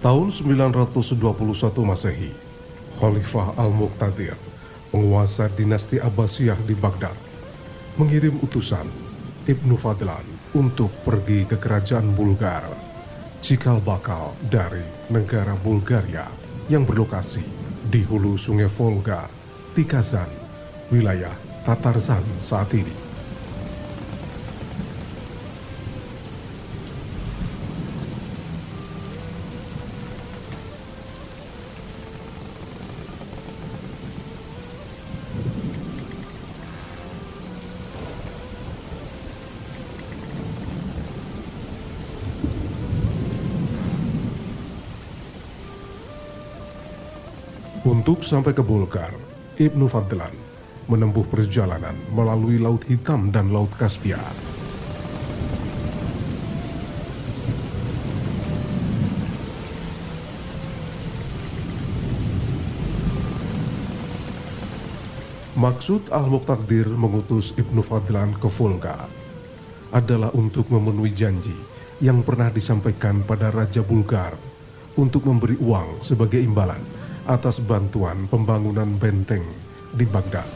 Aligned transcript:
Tahun 0.00 0.32
921 0.32 1.12
Masehi, 1.84 2.32
Khalifah 2.96 3.52
Al-Muqtadir, 3.60 4.32
penguasa 4.88 5.52
dinasti 5.52 6.00
Abbasiyah 6.00 6.56
di 6.64 6.72
Baghdad, 6.72 7.12
mengirim 8.00 8.40
utusan 8.40 8.88
Ibnu 9.44 9.76
Fadlan 9.76 10.24
untuk 10.56 10.88
pergi 11.04 11.44
ke 11.44 11.60
kerajaan 11.60 12.16
Bulgar, 12.16 12.64
cikal 13.44 13.76
bakal 13.84 14.32
dari 14.48 14.80
negara 15.12 15.52
Bulgaria 15.60 16.24
yang 16.72 16.88
berlokasi 16.88 17.44
di 17.84 18.00
hulu 18.00 18.40
sungai 18.40 18.72
Volga, 18.72 19.28
di 19.76 19.84
Kazan, 19.84 20.32
wilayah 20.88 21.36
Tatarzan 21.68 22.24
saat 22.40 22.72
ini. 22.72 23.09
Untuk 48.00 48.24
sampai 48.24 48.56
ke 48.56 48.64
Bulgar, 48.64 49.12
Ibnu 49.60 49.84
Fadlan 49.84 50.32
menempuh 50.88 51.20
perjalanan 51.28 51.92
melalui 52.16 52.56
Laut 52.56 52.80
Hitam 52.88 53.28
dan 53.28 53.52
Laut 53.52 53.68
Kaspia. 53.76 54.16
Maksud 65.60 66.08
Al-Muqtadir 66.08 66.88
mengutus 66.88 67.52
Ibnu 67.52 67.84
Fadlan 67.84 68.32
ke 68.40 68.48
Volga 68.48 68.96
adalah 69.92 70.32
untuk 70.32 70.72
memenuhi 70.72 71.12
janji 71.12 71.52
yang 72.00 72.24
pernah 72.24 72.48
disampaikan 72.48 73.20
pada 73.28 73.52
Raja 73.52 73.84
Bulgar 73.84 74.40
untuk 74.96 75.28
memberi 75.28 75.60
uang 75.60 76.00
sebagai 76.00 76.40
imbalan 76.40 76.99
atas 77.28 77.60
bantuan 77.60 78.28
pembangunan 78.28 78.88
benteng 78.96 79.42
di 79.92 80.06
Baghdad. 80.06 80.46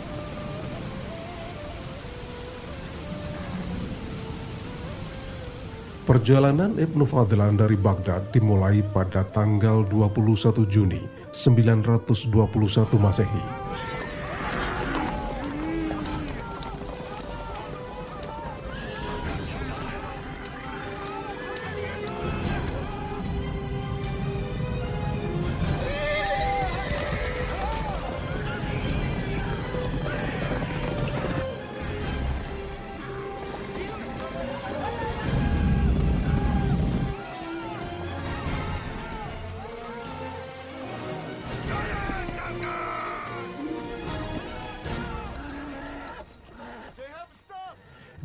Perjalanan 6.04 6.76
Ibnu 6.76 7.08
Fadlan 7.08 7.56
dari 7.56 7.80
Baghdad 7.80 8.28
dimulai 8.28 8.84
pada 8.84 9.24
tanggal 9.24 9.88
21 9.88 10.68
Juni 10.68 11.00
921 11.32 12.12
Masehi. 13.00 13.63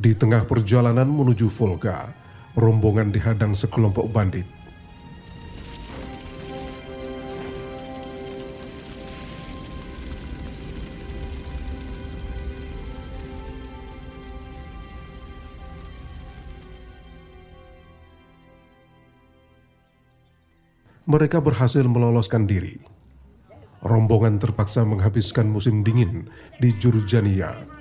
Di 0.09 0.17
tengah 0.17 0.41
perjalanan 0.41 1.05
menuju 1.05 1.53
Volga, 1.53 2.09
rombongan 2.57 3.13
dihadang 3.13 3.53
sekelompok 3.53 4.09
bandit. 4.09 4.49
Mereka 21.05 21.37
berhasil 21.37 21.85
meloloskan 21.85 22.49
diri. 22.49 22.81
Rombongan 23.85 24.41
terpaksa 24.41 24.81
menghabiskan 24.89 25.45
musim 25.45 25.85
dingin 25.85 26.33
di 26.57 26.73
Jurjania 26.73 27.77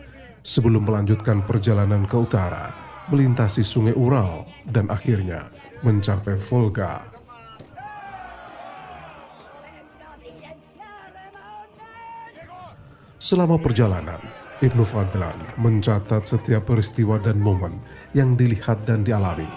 sebelum 0.49 0.89
melanjutkan 0.89 1.45
perjalanan 1.45 2.09
ke 2.09 2.17
utara, 2.17 2.73
melintasi 3.13 3.61
sungai 3.61 3.93
Ural, 3.93 4.49
dan 4.65 4.89
akhirnya 4.89 5.53
mencapai 5.85 6.41
Volga. 6.41 7.05
Selama 13.21 13.61
perjalanan, 13.61 14.17
Ibnu 14.65 14.89
Fadlan 14.89 15.37
mencatat 15.61 16.25
setiap 16.25 16.65
peristiwa 16.65 17.21
dan 17.21 17.37
momen 17.37 17.77
yang 18.17 18.33
dilihat 18.33 18.89
dan 18.89 19.05
dialami. 19.05 19.53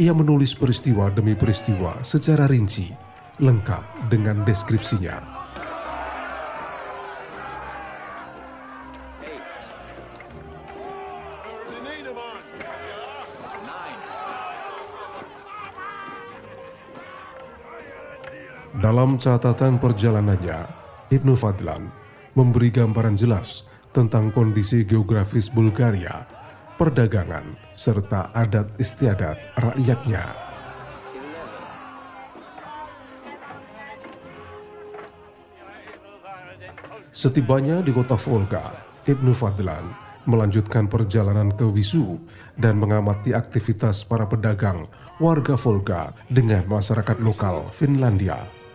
Ia 0.00 0.16
menulis 0.16 0.56
peristiwa 0.56 1.12
demi 1.12 1.36
peristiwa 1.36 2.00
secara 2.00 2.48
rinci, 2.48 2.88
lengkap 3.44 4.08
dengan 4.08 4.40
deskripsinya. 4.48 5.35
Dalam 18.76 19.16
catatan 19.16 19.80
perjalanannya, 19.80 20.68
Ibnu 21.08 21.32
Fadlan 21.32 21.88
memberi 22.36 22.68
gambaran 22.68 23.16
jelas 23.16 23.64
tentang 23.88 24.28
kondisi 24.28 24.84
geografis 24.84 25.48
Bulgaria, 25.48 26.28
perdagangan, 26.76 27.56
serta 27.72 28.36
adat 28.36 28.76
istiadat 28.76 29.56
rakyatnya. 29.56 30.28
Setibanya 37.16 37.80
di 37.80 37.96
kota 37.96 38.20
Volga, 38.20 38.76
Ibnu 39.08 39.32
Fadlan 39.32 39.88
melanjutkan 40.28 40.84
perjalanan 40.84 41.48
ke 41.48 41.64
Wisu 41.64 42.20
dan 42.60 42.76
mengamati 42.76 43.32
aktivitas 43.32 44.04
para 44.04 44.28
pedagang 44.28 44.84
warga 45.16 45.56
Volga 45.56 46.12
dengan 46.28 46.68
masyarakat 46.68 47.24
lokal 47.24 47.72
Finlandia. 47.72 48.65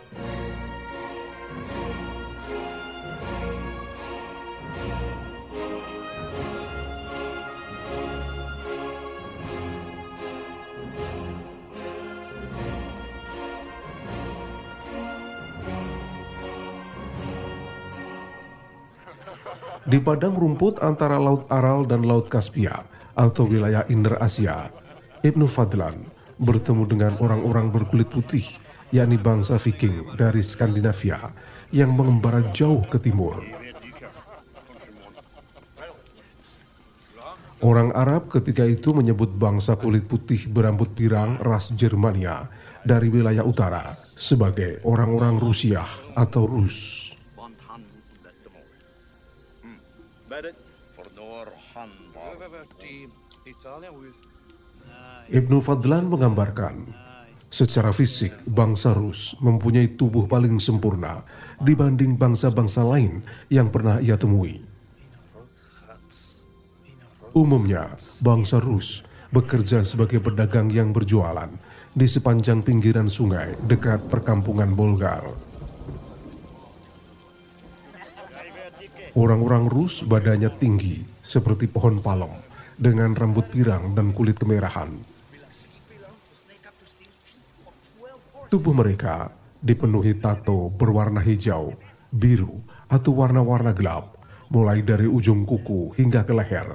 Di 19.82 19.98
padang 19.98 20.38
rumput 20.38 20.78
antara 20.78 21.18
Laut 21.18 21.50
Aral 21.50 21.90
dan 21.90 22.06
Laut 22.06 22.30
Kaspia 22.30 22.86
atau 23.18 23.50
wilayah 23.50 23.82
Inder 23.90 24.22
Asia, 24.22 24.70
Ibnu 25.26 25.50
Fadlan 25.50 26.06
bertemu 26.38 26.84
dengan 26.86 27.14
orang-orang 27.18 27.74
berkulit 27.74 28.06
putih, 28.06 28.46
yakni 28.94 29.18
bangsa 29.18 29.58
Viking 29.58 30.14
dari 30.14 30.46
Skandinavia 30.46 31.34
yang 31.74 31.98
mengembara 31.98 32.46
jauh 32.54 32.86
ke 32.86 33.02
timur. 33.02 33.42
Orang 37.62 37.94
Arab 37.94 38.30
ketika 38.34 38.66
itu 38.66 38.90
menyebut 38.90 39.34
bangsa 39.38 39.78
kulit 39.78 40.10
putih 40.10 40.50
berambut 40.50 40.98
pirang 40.98 41.38
ras 41.42 41.70
Germania 41.74 42.50
dari 42.82 43.10
wilayah 43.10 43.46
utara 43.46 43.94
sebagai 44.18 44.82
orang-orang 44.82 45.38
Rusia 45.38 45.86
atau 46.18 46.50
Rus. 46.50 47.14
Ibnu 55.28 55.60
Fadlan 55.60 56.08
menggambarkan, 56.08 56.88
secara 57.52 57.92
fisik 57.92 58.32
bangsa 58.48 58.96
Rus 58.96 59.36
mempunyai 59.44 59.92
tubuh 60.00 60.32
paling 60.32 60.56
sempurna 60.64 61.20
dibanding 61.60 62.16
bangsa-bangsa 62.16 62.88
lain 62.88 63.20
yang 63.52 63.68
pernah 63.68 64.00
ia 64.00 64.16
temui. 64.16 64.64
Umumnya, 67.36 68.00
bangsa 68.24 68.64
Rus 68.64 69.04
bekerja 69.36 69.84
sebagai 69.84 70.24
pedagang 70.24 70.72
yang 70.72 70.96
berjualan 70.96 71.52
di 71.92 72.08
sepanjang 72.08 72.64
pinggiran 72.64 73.12
sungai 73.12 73.60
dekat 73.68 74.08
perkampungan 74.08 74.72
Bolgar. 74.72 75.51
Orang-orang 79.12 79.68
Rus 79.68 80.08
badannya 80.08 80.48
tinggi 80.56 81.04
seperti 81.20 81.68
pohon 81.68 82.00
palem 82.00 82.32
dengan 82.80 83.12
rambut 83.12 83.44
pirang 83.52 83.92
dan 83.92 84.16
kulit 84.16 84.40
kemerahan. 84.40 84.88
Tubuh 88.48 88.72
mereka 88.72 89.32
dipenuhi 89.60 90.16
tato 90.16 90.72
berwarna 90.72 91.20
hijau, 91.20 91.76
biru, 92.08 92.64
atau 92.88 93.12
warna-warna 93.16 93.76
gelap, 93.76 94.16
mulai 94.52 94.80
dari 94.84 95.08
ujung 95.08 95.44
kuku 95.44 95.96
hingga 95.96 96.24
ke 96.24 96.34
leher. 96.36 96.70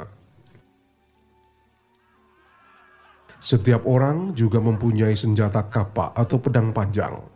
Setiap 3.36 3.84
orang 3.84 4.32
juga 4.32 4.60
mempunyai 4.60 5.12
senjata 5.16 5.68
kapak 5.68 6.16
atau 6.16 6.40
pedang 6.40 6.72
panjang. 6.72 7.35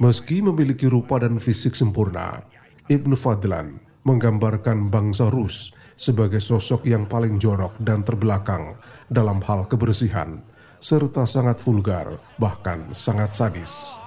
Meski 0.00 0.40
memiliki 0.40 0.88
rupa 0.88 1.20
dan 1.20 1.36
fisik 1.36 1.76
sempurna, 1.76 2.40
Ibnu 2.88 3.12
Fadlan 3.12 3.76
menggambarkan 4.08 4.88
bangsa 4.88 5.28
Rus 5.28 5.76
sebagai 6.00 6.40
sosok 6.40 6.88
yang 6.88 7.04
paling 7.04 7.36
jorok 7.36 7.76
dan 7.76 8.00
terbelakang 8.00 8.72
dalam 9.12 9.44
hal 9.44 9.68
kebersihan, 9.68 10.40
serta 10.80 11.28
sangat 11.28 11.60
vulgar, 11.60 12.16
bahkan 12.40 12.88
sangat 12.96 13.36
sadis. 13.36 14.00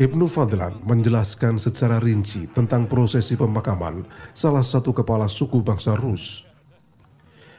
Ibnu 0.00 0.32
Fadlan 0.32 0.80
menjelaskan 0.88 1.60
secara 1.60 2.00
rinci 2.00 2.48
tentang 2.48 2.88
prosesi 2.88 3.36
pemakaman 3.36 4.08
salah 4.32 4.64
satu 4.64 4.96
kepala 4.96 5.28
suku 5.28 5.60
bangsa 5.60 5.92
Rus. 5.92 6.48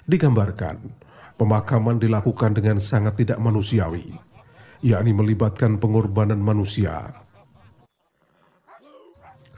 Digambarkan, 0.10 0.82
pemakaman 1.42 1.98
dilakukan 1.98 2.54
dengan 2.54 2.78
sangat 2.78 3.26
tidak 3.26 3.42
manusiawi, 3.42 4.14
yakni 4.86 5.10
melibatkan 5.18 5.82
pengorbanan 5.82 6.38
manusia 6.38 7.18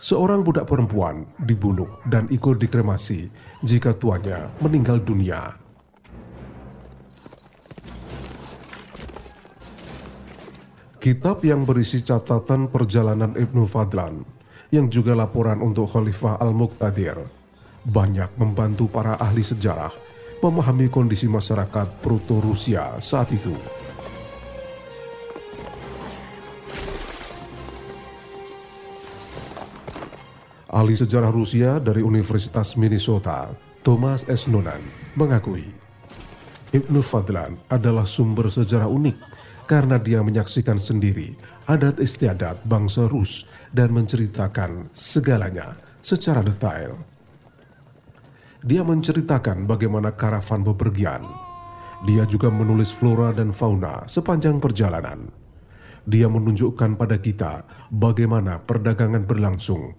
seorang 0.03 0.43
budak 0.43 0.67
perempuan 0.67 1.23
dibunuh 1.39 1.87
dan 2.03 2.27
ikut 2.27 2.59
dikremasi 2.59 3.31
jika 3.63 3.95
tuanya 3.95 4.51
meninggal 4.59 4.99
dunia. 4.99 5.55
Kitab 10.99 11.43
yang 11.47 11.63
berisi 11.63 12.03
catatan 12.03 12.67
perjalanan 12.67 13.31
Ibnu 13.35 13.63
Fadlan 13.63 14.27
yang 14.75 14.91
juga 14.91 15.15
laporan 15.15 15.63
untuk 15.63 15.87
Khalifah 15.87 16.39
Al-Muqtadir 16.39 17.23
banyak 17.87 18.35
membantu 18.35 18.87
para 18.91 19.15
ahli 19.19 19.43
sejarah 19.43 20.02
memahami 20.43 20.91
kondisi 20.91 21.31
masyarakat 21.31 22.03
Proto-Rusia 22.03 22.99
saat 22.99 23.31
itu. 23.31 23.55
Ahli 30.73 30.99
sejarah 30.99 31.31
Rusia 31.31 31.79
dari 31.79 32.03
Universitas 32.03 32.75
Minnesota, 32.75 33.55
Thomas 33.85 34.27
S. 34.27 34.51
Nonan, 34.51 34.81
mengakui 35.15 35.69
Ibnu 36.73 37.05
Fadlan 37.05 37.61
adalah 37.69 38.09
sumber 38.09 38.49
sejarah 38.49 38.89
unik 38.89 39.17
karena 39.69 40.01
dia 40.01 40.25
menyaksikan 40.25 40.81
sendiri 40.81 41.37
adat 41.69 42.01
istiadat 42.01 42.65
bangsa 42.65 43.05
Rus 43.05 43.45
dan 43.69 43.93
menceritakan 43.93 44.89
segalanya 44.89 45.77
secara 46.01 46.41
detail. 46.41 47.12
Dia 48.63 48.79
menceritakan 48.79 49.67
bagaimana 49.67 50.15
karavan 50.15 50.63
bepergian. 50.63 51.27
Dia 52.07 52.23
juga 52.23 52.47
menulis 52.47 52.95
flora 52.95 53.35
dan 53.35 53.51
fauna 53.51 54.07
sepanjang 54.07 54.63
perjalanan. 54.63 55.27
Dia 56.07 56.31
menunjukkan 56.31 56.95
pada 56.95 57.19
kita 57.19 57.67
bagaimana 57.91 58.63
perdagangan 58.63 59.27
berlangsung 59.27 59.95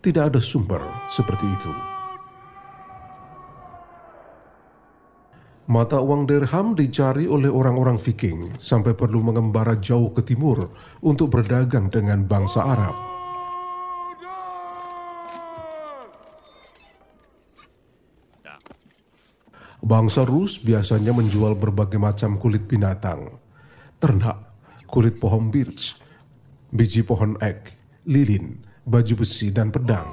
tidak 0.00 0.32
ada 0.32 0.40
sumber 0.40 0.80
seperti 1.12 1.44
itu. 1.52 1.72
Mata 5.68 6.00
uang 6.00 6.24
dirham 6.24 6.72
dicari 6.72 7.28
oleh 7.28 7.52
orang-orang 7.52 8.00
Viking 8.00 8.56
sampai 8.56 8.96
perlu 8.96 9.20
mengembara 9.20 9.76
jauh 9.76 10.16
ke 10.16 10.24
timur 10.24 10.72
untuk 11.04 11.28
berdagang 11.28 11.92
dengan 11.92 12.24
bangsa 12.24 12.64
Arab. 12.64 13.07
Bangsa 19.88 20.20
Rus 20.28 20.60
biasanya 20.60 21.16
menjual 21.16 21.56
berbagai 21.56 21.96
macam 21.96 22.36
kulit 22.36 22.68
binatang, 22.68 23.40
ternak, 23.96 24.36
kulit 24.84 25.16
pohon 25.16 25.48
birch, 25.48 25.96
biji 26.68 27.00
pohon 27.00 27.40
ek, 27.40 27.72
lilin, 28.04 28.60
baju 28.84 29.24
besi, 29.24 29.48
dan 29.48 29.72
pedang. 29.72 30.04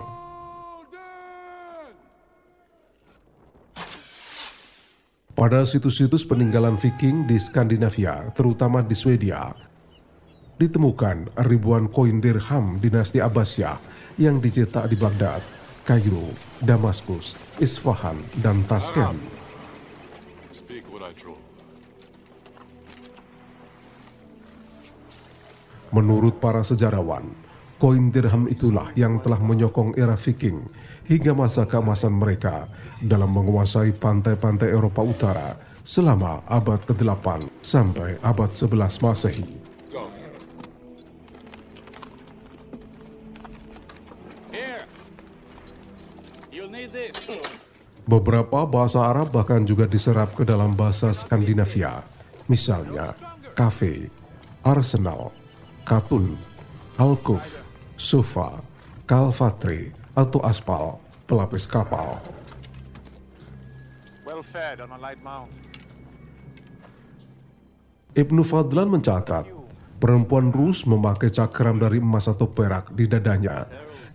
Pada 5.36 5.68
situs-situs 5.68 6.24
peninggalan 6.24 6.80
Viking 6.80 7.27
di 7.27 7.36
Skandinavia, 7.36 8.31
terutama 8.31 8.80
di 8.80 8.95
Swedia, 8.95 9.51
ditemukan 10.56 11.36
ribuan 11.51 11.92
koin 11.92 12.24
dirham 12.24 12.80
dinasti 12.80 13.19
Abbasiyah 13.19 13.75
yang 14.24 14.39
dicetak 14.39 14.88
di 14.88 14.95
Baghdad, 14.95 15.44
Kairo, 15.83 16.31
Damaskus, 16.63 17.36
Isfahan, 17.60 18.16
dan 18.39 18.63
Tashkent. 18.63 19.35
Menurut 25.96 26.41
para 26.44 26.65
sejarawan, 26.65 27.46
Koin 27.75 28.08
dirham 28.08 28.48
itulah 28.48 28.88
yang 28.96 29.20
telah 29.20 29.36
menyokong 29.36 30.00
era 30.00 30.15
Viking 30.15 30.63
hingga 31.12 31.36
masa 31.36 31.68
keemasan 31.68 32.15
mereka 32.15 32.72
dalam 33.03 33.27
menguasai 33.36 33.91
pantai-pantai 34.00 34.72
Eropa 34.72 35.03
Utara 35.03 35.60
selama 35.84 36.39
abad 36.48 36.79
ke-8 36.88 37.44
sampai 37.60 38.15
abad 38.24 38.48
11 38.48 39.03
Masehi. 39.03 39.64
Beberapa 48.05 48.69
bahasa 48.69 49.01
Arab 49.01 49.33
bahkan 49.33 49.65
juga 49.65 49.89
diserap 49.89 50.38
ke 50.38 50.45
dalam 50.45 50.77
bahasa 50.77 51.09
Skandinavia, 51.09 52.05
misalnya 52.45 53.17
kafe, 53.57 54.13
arsenal, 54.62 55.33
katun, 55.81 56.38
alkuf, 57.01 57.65
sofa, 57.97 58.62
kalfatri, 59.09 59.89
atau 60.13 60.38
aspal, 60.45 61.01
pelapis 61.25 61.65
kapal. 61.65 62.21
Well 64.21 64.45
fed 64.45 64.85
on 64.85 64.93
a 64.93 65.01
light 65.01 65.25
mount. 65.25 65.50
Ibnu 68.13 68.45
Fadlan 68.45 68.93
mencatat, 68.93 69.50
perempuan 69.97 70.53
Rus 70.53 70.85
memakai 70.85 71.33
cakram 71.33 71.81
dari 71.81 71.97
emas 71.97 72.29
atau 72.29 72.45
perak 72.45 72.93
di 72.93 73.09
dadanya 73.09 73.65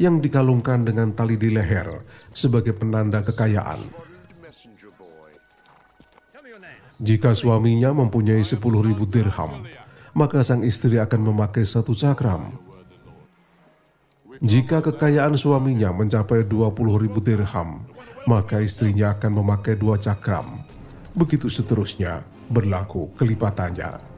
yang 0.01 0.25
dikalungkan 0.25 0.89
dengan 0.89 1.13
tali 1.13 1.37
di 1.37 1.53
leher 1.53 2.01
sebagai 2.33 2.73
penanda 2.73 3.21
kekayaan. 3.21 3.85
Jika 7.01 7.37
suaminya 7.37 7.93
mempunyai 7.93 8.41
10.000 8.41 8.61
dirham, 9.13 9.53
maka 10.17 10.41
sang 10.41 10.65
istri 10.65 10.97
akan 10.97 11.33
memakai 11.33 11.69
satu 11.69 11.93
cakram. 11.93 12.57
Jika 14.41 14.81
kekayaan 14.81 15.37
suaminya 15.37 15.93
mencapai 15.93 16.49
20 16.49 16.73
ribu 16.97 17.21
dirham, 17.21 17.85
maka 18.25 18.65
istrinya 18.65 19.13
akan 19.13 19.37
memakai 19.37 19.77
dua 19.77 20.01
cakram. 20.01 20.65
Begitu 21.13 21.53
seterusnya 21.53 22.25
berlaku 22.49 23.13
kelipatannya. 23.21 24.10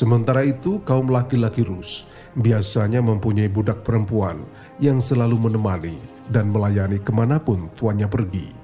Sementara 0.00 0.48
itu, 0.48 0.80
kaum 0.80 1.12
laki-laki 1.12 1.60
Rus 1.60 2.08
biasanya 2.32 3.04
mempunyai 3.04 3.52
budak 3.52 3.84
perempuan 3.84 4.48
yang 4.80 4.96
selalu 4.96 5.36
menemani 5.36 6.00
dan 6.32 6.48
melayani 6.48 6.96
ke 7.04 7.12
mana 7.12 7.36
pun 7.36 7.68
tuannya 7.76 8.08
pergi. 8.08 8.59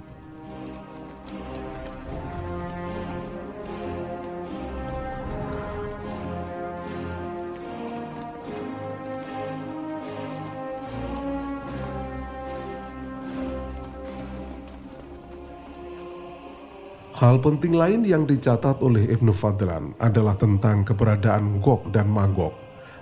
Hal 17.17 17.41
penting 17.41 17.73
lain 17.73 18.05
yang 18.05 18.29
dicatat 18.29 18.85
oleh 18.85 19.09
Ibnu 19.09 19.33
Fadlan 19.33 19.97
adalah 19.97 20.37
tentang 20.37 20.85
keberadaan 20.85 21.65
Gog 21.65 21.89
dan 21.89 22.13
Magog 22.13 22.53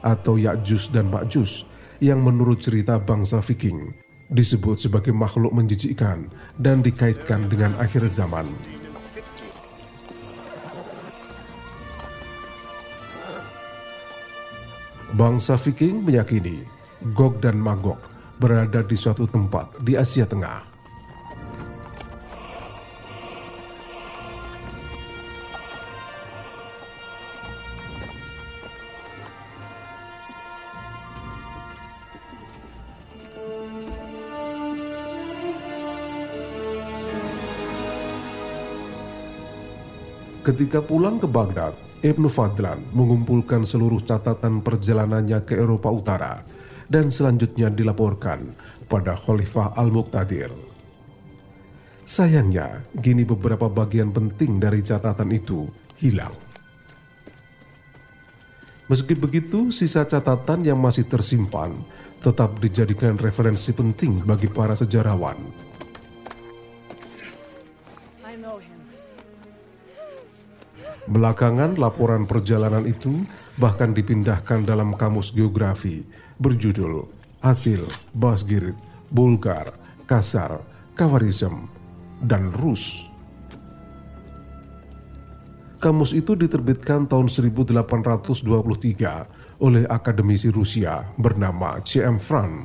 atau 0.07 0.39
Yakjus 0.39 0.95
dan 0.95 1.11
Makjus 1.11 1.67
yang 1.99 2.23
menurut 2.23 2.63
cerita 2.63 2.95
bangsa 3.03 3.43
Viking 3.43 3.91
disebut 4.31 4.79
sebagai 4.79 5.11
makhluk 5.11 5.51
menjijikkan 5.51 6.31
dan 6.55 6.79
dikaitkan 6.79 7.51
dengan 7.51 7.75
akhir 7.75 8.07
zaman. 8.07 8.47
Bangsa 15.19 15.59
Viking 15.59 16.07
meyakini 16.07 16.63
Gog 17.19 17.43
dan 17.43 17.59
Magog 17.59 17.99
berada 18.39 18.87
di 18.87 18.95
suatu 18.95 19.27
tempat 19.27 19.75
di 19.83 19.99
Asia 19.99 20.23
Tengah. 20.23 20.74
Ketika 40.45 40.85
pulang 40.85 41.17
ke 41.17 41.25
Baghdad, 41.25 41.73
Ibnu 42.05 42.29
Fadlan 42.29 42.85
mengumpulkan 42.93 43.65
seluruh 43.65 44.05
catatan 44.05 44.61
perjalanannya 44.61 45.41
ke 45.41 45.57
Eropa 45.57 45.89
Utara 45.89 46.45
dan 46.85 47.09
selanjutnya 47.09 47.73
dilaporkan 47.73 48.53
pada 48.85 49.17
Khalifah 49.17 49.73
Al-Muqtadir. 49.73 50.53
Sayangnya, 52.05 52.85
gini 52.93 53.25
beberapa 53.25 53.73
bagian 53.73 54.13
penting 54.13 54.61
dari 54.61 54.85
catatan 54.85 55.33
itu 55.33 55.65
hilang. 55.97 56.37
Meski 58.93 59.17
begitu, 59.17 59.73
sisa 59.73 60.05
catatan 60.05 60.61
yang 60.61 60.77
masih 60.77 61.09
tersimpan 61.09 61.73
tetap 62.21 62.61
dijadikan 62.61 63.17
referensi 63.17 63.73
penting 63.73 64.21
bagi 64.29 64.53
para 64.53 64.77
sejarawan 64.77 65.41
Belakangan 71.05 71.77
laporan 71.77 72.25
perjalanan 72.25 72.89
itu 72.89 73.29
bahkan 73.61 73.93
dipindahkan 73.93 74.65
dalam 74.65 74.97
kamus 74.97 75.37
geografi 75.37 76.01
berjudul 76.41 77.05
Atil, 77.45 77.85
Basgirit, 78.17 78.73
Bulgar, 79.13 79.77
Kasar, 80.09 80.65
Kawarizm, 80.97 81.69
dan 82.25 82.49
Rus. 82.57 83.05
Kamus 85.77 86.17
itu 86.17 86.33
diterbitkan 86.33 87.05
tahun 87.05 87.29
1823 87.29 89.61
oleh 89.61 89.85
akademisi 89.85 90.49
Rusia 90.49 91.05
bernama 91.21 91.77
C.M. 91.85 92.17
Fran 92.17 92.65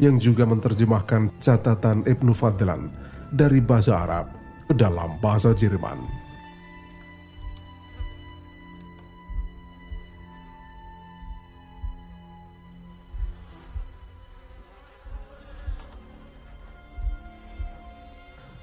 yang 0.00 0.16
juga 0.16 0.48
menerjemahkan 0.48 1.36
catatan 1.36 2.08
Ibnu 2.08 2.32
Fadlan 2.32 2.88
dari 3.28 3.60
bahasa 3.60 4.00
Arab 4.00 4.32
ke 4.64 4.72
dalam 4.72 5.20
bahasa 5.20 5.52
Jerman. 5.52 6.23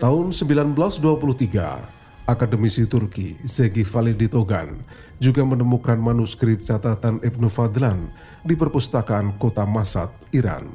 Tahun 0.01 0.34
1923, 0.34 2.25
akademisi 2.25 2.89
Turki 2.89 3.38
Zeki 3.46 3.86
Validitogan 3.86 4.81
juga 5.22 5.46
menemukan 5.46 5.93
manuskrip 5.93 6.65
catatan 6.65 7.22
Ibnu 7.22 7.46
Fadlan 7.46 8.10
di 8.41 8.58
perpustakaan 8.58 9.38
kota 9.38 9.62
Masad, 9.62 10.10
Iran. 10.34 10.74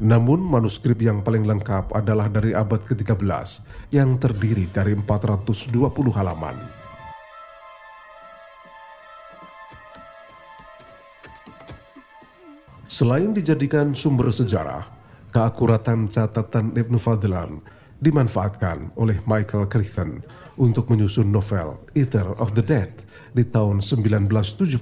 Namun 0.00 0.40
manuskrip 0.40 0.96
yang 1.04 1.20
paling 1.20 1.44
lengkap 1.44 1.92
adalah 1.92 2.32
dari 2.32 2.56
abad 2.56 2.80
ke-13 2.80 3.20
yang 3.92 4.16
terdiri 4.16 4.72
dari 4.72 4.96
420 4.96 5.68
halaman. 6.16 6.56
Selain 12.88 13.36
dijadikan 13.36 13.92
sumber 13.92 14.32
sejarah, 14.32 14.88
keakuratan 15.28 16.08
catatan 16.08 16.72
Ibnu 16.72 16.96
Fadlan 16.96 17.76
dimanfaatkan 17.98 18.94
oleh 18.94 19.18
Michael 19.26 19.66
Crichton 19.66 20.22
untuk 20.58 20.86
menyusun 20.90 21.30
novel 21.30 21.82
Eater 21.98 22.34
of 22.38 22.54
the 22.54 22.62
Dead 22.62 22.90
di 23.34 23.42
tahun 23.42 23.82
1976. 23.82 24.78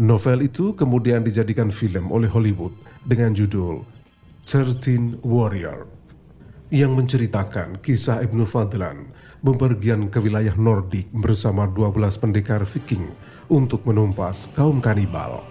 Novel 0.00 0.38
itu 0.40 0.72
kemudian 0.72 1.20
dijadikan 1.20 1.68
film 1.68 2.08
oleh 2.08 2.30
Hollywood 2.30 2.72
dengan 3.04 3.36
judul 3.36 3.84
Thirteen 4.48 5.20
Warrior 5.20 5.84
yang 6.70 6.96
menceritakan 6.96 7.82
kisah 7.82 8.22
Ibnu 8.24 8.46
Fadlan 8.46 9.10
bepergian 9.42 10.08
ke 10.08 10.22
wilayah 10.22 10.54
Nordik 10.54 11.10
bersama 11.12 11.66
12 11.66 12.16
pendekar 12.16 12.62
Viking 12.64 13.10
untuk 13.50 13.82
menumpas 13.84 14.48
kaum 14.54 14.78
kanibal. 14.78 15.42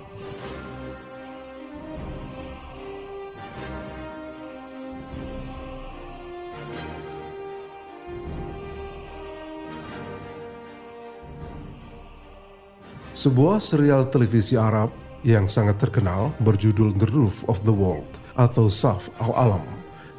Sebuah 13.20 13.60
serial 13.60 14.08
televisi 14.08 14.56
Arab 14.56 14.96
yang 15.28 15.52
sangat 15.52 15.76
terkenal 15.76 16.32
berjudul 16.40 16.96
The 16.96 17.12
Roof 17.12 17.44
of 17.52 17.60
the 17.68 17.76
World 17.76 18.08
atau 18.40 18.72
Saf 18.72 19.12
al-Alam 19.20 19.68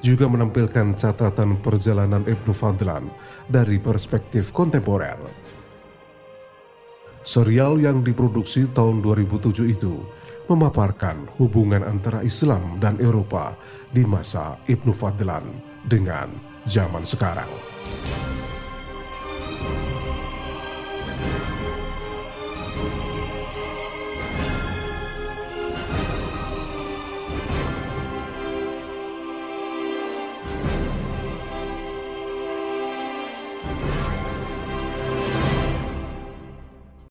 juga 0.04 0.28
menampilkan 0.28 0.92
catatan 1.00 1.64
perjalanan 1.64 2.20
Ibnu 2.28 2.52
Fadlan 2.52 3.08
dari 3.48 3.80
perspektif 3.80 4.52
kontemporer. 4.52 5.16
Serial 7.24 7.80
yang 7.80 8.04
diproduksi 8.04 8.68
tahun 8.68 9.00
2007 9.00 9.48
itu 9.72 10.04
memaparkan 10.52 11.24
hubungan 11.40 11.80
antara 11.80 12.20
Islam 12.20 12.76
dan 12.84 13.00
Eropa 13.00 13.56
di 13.88 14.04
masa 14.04 14.60
Ibnu 14.68 14.92
Fadlan 14.92 15.48
dengan 15.88 16.28
zaman 16.68 17.08
sekarang. 17.08 17.48